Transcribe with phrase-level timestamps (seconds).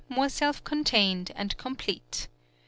[0.07, 2.27] }(84) more self contained and complete.